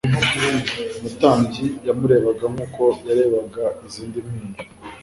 Umutambyi 0.97 1.65
yamurebaga 1.87 2.45
nk'uko 2.53 2.83
yarebaga 3.07 3.63
izindi 3.87 4.17
mpinja. 4.25 4.63